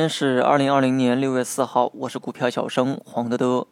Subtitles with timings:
[0.00, 3.66] 天是二零二零年六月四号，我是股票小生黄德德。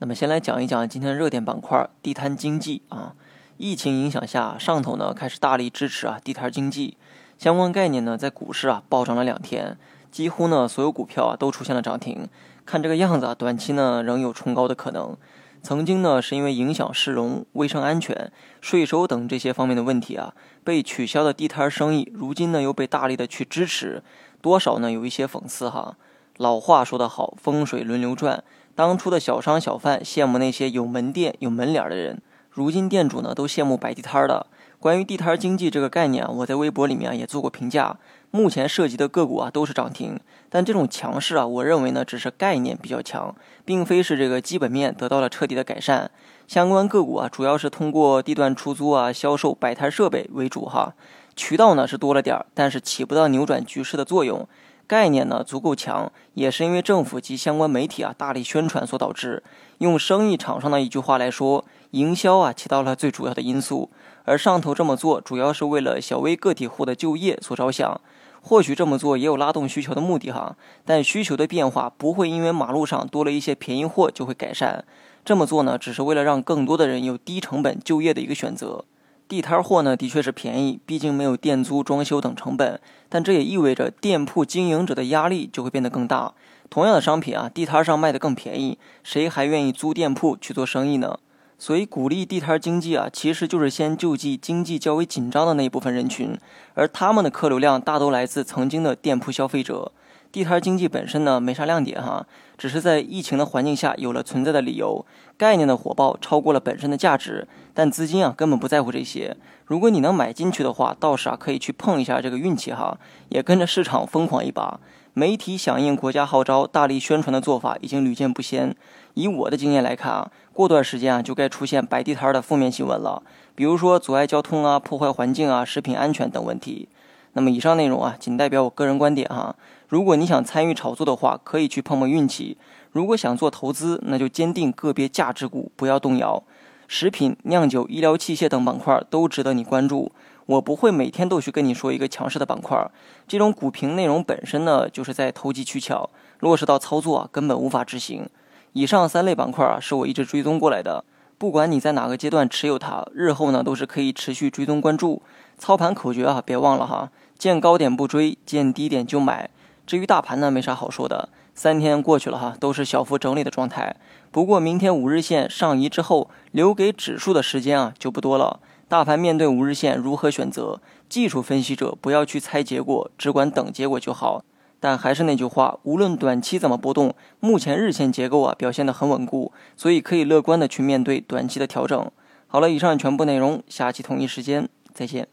[0.00, 3.14] 那么先来讲一讲今天的热点板块地摊经济啊。
[3.56, 6.98] 疫情影响下，上头呢开始大力支持啊地摊经济
[7.38, 9.78] 相关概念呢，在股市啊暴涨了两天，
[10.10, 12.28] 几乎呢所有股票啊都出现了涨停。
[12.66, 15.16] 看这个样子啊，短期呢仍有冲高的可能。
[15.62, 18.30] 曾经呢是因为影响市容、卫生安全、
[18.60, 20.34] 税收等这些方面的问题啊，
[20.64, 24.02] 被取消的地摊生意，如今呢又被大力的去支持，
[24.42, 25.96] 多少呢有一些讽刺哈。
[26.36, 28.44] 老话说得好，风水轮流转。
[28.74, 32.20] 当初的小商小贩羡慕那些有门店、有门脸的人。
[32.50, 34.46] 如今店主呢都羡慕摆地摊的。
[34.78, 37.96] 关于地摊经济这个概念啊，我在微博里面也做过评价。
[38.30, 43.34] 目前涉及的个股啊都是涨停，但这种强势啊，我认为呢只是概念比较强，
[43.64, 46.10] 并非是这个基本面得到了彻底的改善。
[46.48, 50.94] 相关个股啊主要是通过地段出租啊、销售摆摊设备为主哈，
[51.34, 54.48] 渠道呢是多了点儿，但是起不到扭转局势的作用。
[54.86, 59.42] 概念呢足够强，也是因为政府及相关媒体啊大力宣传所导致。
[59.78, 63.90] 用生意场上的一句话来说，营销啊起到了最主要的因素。
[64.24, 68.00] 而上头这么做，主要是为了小微个体户的就业所着想。
[68.42, 74.84] 或许这么做也有拉动需求的目的哈，但需求的变化不会因为马路上多了一些便宜货就会改善。
[75.24, 78.84] 这么做呢，只是为了让更多的人有低成本就业的一个选择。
[79.32, 82.78] 地摊货呢，的确是便宜，毕竟没有店租、装修等成本。
[83.08, 86.34] 但这也意味着店铺经营者的压力就会变得更大。
[86.68, 91.18] 同样的商品啊，地摊上卖的更便宜，谁还愿意租店铺去做生意呢？
[91.58, 96.36] 所以，鼓励地摊经济啊，其实就是先救济经济较为紧张的那一部分人群，
[96.74, 99.92] 而他们的客流量大都来自曾经的店铺消费者。
[100.32, 105.04] 地摊经济本身呢，没啥亮点哈，只是在疫情的环境下有了存在的理由。
[105.36, 109.36] 概念的火爆超过了本身的价值，但资金啊根本不在乎这些。
[109.66, 114.80] 如果你能买进去的话，倒是啊可以去碰一下这个运气哈，也跟着市场疯狂一把。
[115.12, 118.74] 媒体响应国家号召，大力宣传的做法已经屡见不鲜。
[119.12, 123.22] 以我的经验来看啊，过段时间啊就该出现摆地摊的负面新闻了，
[123.54, 126.88] 比如说阻碍交通啊、破坏环境啊、食品安全等问题。
[127.34, 129.54] 那么以上内容啊，仅代表我个人观点哈。
[129.88, 132.56] 如果你想参与炒作的话，可以去碰碰运气；
[132.90, 136.42] 如果想做投资，那就坚定个别价值股，不要动摇。
[136.88, 140.12] 食品、酿酒、医疗器械等板块都值得你关注。
[140.44, 142.90] 我不会每天都去跟你说一个强势的板块，
[143.28, 146.10] 这种股评内容本身呢，就是在投机取巧，
[146.40, 148.28] 落实到操作啊，根本无法执行。
[148.72, 151.04] 以上三类板块啊，是我一直追踪过来的，
[151.38, 155.22] 不管你在哪个阶段持有它，日后呢都是可以持续追踪关注。
[155.56, 157.10] 操盘口诀啊，别忘了哈，
[157.42, 159.50] 见高点不追，见低点就买。
[159.84, 163.96] 至于大盘呢，没啥好说的，三天过去了哈，都是小幅整理的状态。
[164.30, 168.60] 不过明天五日线上移之后，留给指数的时间啊就不多了。
[168.86, 170.80] 大盘面对五日线如何选择？
[171.08, 174.44] 技术分析者不要去猜结果，只管等结果就好。
[174.78, 182.08] 但还是那句话，无论短期怎么波动，目前日线结构啊表现得很稳固，所以可以乐观的去面对短期的调整。
[182.46, 185.26] 好了，以上全部内容，下期同一时间再见。